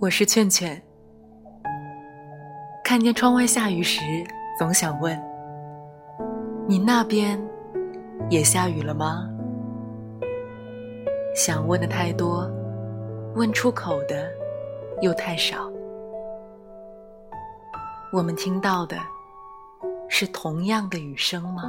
[0.00, 0.82] 我是劝劝。
[2.82, 4.00] 看见窗外下雨时，
[4.58, 5.22] 总想问：
[6.66, 7.38] 你那边
[8.30, 9.28] 也下雨了吗？
[11.34, 12.50] 想问的太多，
[13.34, 14.26] 问出口的
[15.02, 15.70] 又太少。
[18.10, 18.96] 我们听到的
[20.08, 21.64] 是同样的雨声吗？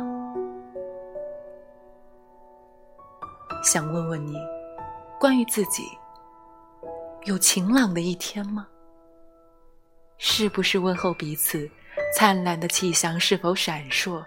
[3.62, 4.38] 想问问你，
[5.20, 5.84] 关于自己。
[7.26, 8.68] 有晴朗的一天吗？
[10.18, 11.70] 是不是问候彼此，
[12.16, 14.24] 灿烂的气象是否闪烁，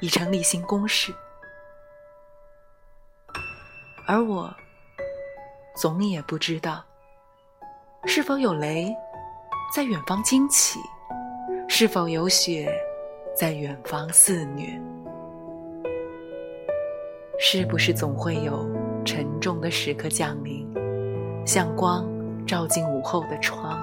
[0.00, 1.12] 已成例行公事？
[4.06, 4.54] 而我，
[5.76, 6.84] 总也不知道，
[8.04, 8.94] 是否有雷
[9.74, 10.78] 在远方惊起，
[11.68, 12.72] 是否有雪
[13.36, 14.80] 在远方肆虐？
[17.40, 18.64] 是不是总会有
[19.04, 20.64] 沉重的时刻降临，
[21.44, 22.08] 像光？
[22.48, 23.78] 照进午后的窗，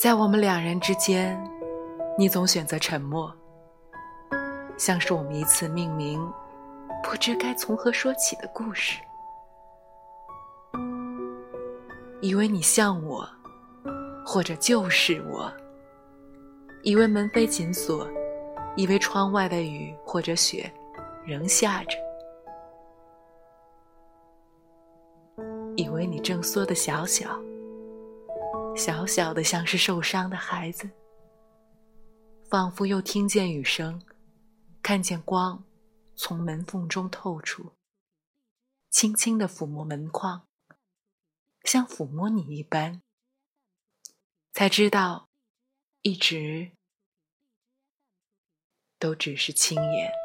[0.00, 1.36] 在我们两人之间，
[2.16, 3.34] 你总选择沉默，
[4.78, 6.24] 像是我们一次命名
[7.02, 9.00] 不知该从何说起的故事。
[12.20, 13.28] 以为你像我，
[14.24, 15.50] 或者就是我；
[16.84, 18.08] 以为门扉紧锁，
[18.76, 20.72] 以为窗外的雨或者雪
[21.26, 22.03] 仍下着。
[25.76, 27.38] 以为你正缩得小小，
[28.76, 30.88] 小小的像是受伤的孩子，
[32.48, 34.00] 仿佛又听见雨声，
[34.82, 35.64] 看见光
[36.14, 37.72] 从门缝中透出，
[38.90, 40.46] 轻轻的抚摸门框，
[41.64, 43.02] 像抚摸你一般，
[44.52, 45.28] 才知道，
[46.02, 46.70] 一直
[49.00, 50.23] 都只是轻言。